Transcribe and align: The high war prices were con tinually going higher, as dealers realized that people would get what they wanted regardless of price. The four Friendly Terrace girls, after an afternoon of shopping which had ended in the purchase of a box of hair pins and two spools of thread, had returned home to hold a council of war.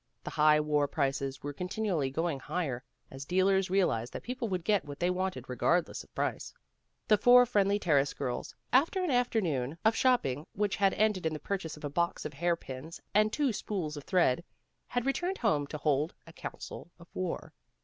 The 0.23 0.31
high 0.31 0.59
war 0.59 0.87
prices 0.87 1.43
were 1.43 1.53
con 1.53 1.67
tinually 1.67 2.11
going 2.11 2.39
higher, 2.39 2.83
as 3.11 3.23
dealers 3.23 3.69
realized 3.69 4.13
that 4.13 4.23
people 4.23 4.49
would 4.49 4.63
get 4.63 4.83
what 4.83 4.99
they 4.99 5.11
wanted 5.11 5.47
regardless 5.47 6.03
of 6.03 6.15
price. 6.15 6.51
The 7.07 7.19
four 7.19 7.45
Friendly 7.45 7.77
Terrace 7.77 8.11
girls, 8.15 8.55
after 8.73 9.03
an 9.03 9.11
afternoon 9.11 9.77
of 9.85 9.95
shopping 9.95 10.47
which 10.53 10.75
had 10.77 10.95
ended 10.95 11.27
in 11.27 11.33
the 11.33 11.39
purchase 11.39 11.77
of 11.77 11.83
a 11.83 11.89
box 11.91 12.25
of 12.25 12.33
hair 12.33 12.55
pins 12.55 12.99
and 13.13 13.31
two 13.31 13.53
spools 13.53 13.95
of 13.95 14.03
thread, 14.05 14.43
had 14.87 15.05
returned 15.05 15.37
home 15.37 15.67
to 15.67 15.77
hold 15.77 16.15
a 16.25 16.33
council 16.33 16.89
of 16.99 17.07
war. 17.13 17.53